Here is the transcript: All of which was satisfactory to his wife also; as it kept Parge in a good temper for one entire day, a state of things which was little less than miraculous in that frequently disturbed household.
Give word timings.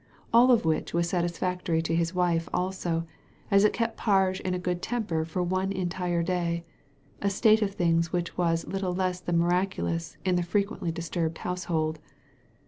All 0.33 0.49
of 0.49 0.65
which 0.65 0.95
was 0.95 1.07
satisfactory 1.07 1.79
to 1.83 1.93
his 1.95 2.15
wife 2.15 2.49
also; 2.51 3.05
as 3.51 3.63
it 3.63 3.71
kept 3.71 3.97
Parge 3.99 4.39
in 4.39 4.55
a 4.55 4.57
good 4.57 4.81
temper 4.81 5.23
for 5.25 5.43
one 5.43 5.71
entire 5.71 6.23
day, 6.23 6.65
a 7.21 7.29
state 7.29 7.61
of 7.61 7.75
things 7.75 8.11
which 8.11 8.35
was 8.35 8.65
little 8.65 8.95
less 8.95 9.19
than 9.19 9.37
miraculous 9.37 10.17
in 10.25 10.37
that 10.37 10.47
frequently 10.47 10.91
disturbed 10.91 11.37
household. 11.37 11.99